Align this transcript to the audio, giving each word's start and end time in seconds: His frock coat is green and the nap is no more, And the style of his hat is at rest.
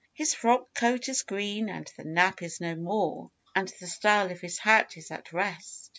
His 0.15 0.33
frock 0.33 0.73
coat 0.73 1.07
is 1.09 1.21
green 1.21 1.69
and 1.69 1.85
the 1.95 2.03
nap 2.03 2.41
is 2.41 2.59
no 2.59 2.73
more, 2.73 3.29
And 3.55 3.71
the 3.79 3.85
style 3.85 4.31
of 4.31 4.41
his 4.41 4.57
hat 4.57 4.97
is 4.97 5.11
at 5.11 5.31
rest. 5.31 5.89